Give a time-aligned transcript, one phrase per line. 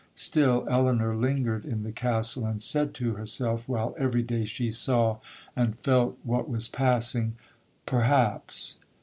[0.15, 5.17] Still Elinor lingered in the Castle, and said to herself, while every day she saw
[5.55, 7.35] and felt what was passing,
[7.85, 8.77] 'Perhaps.'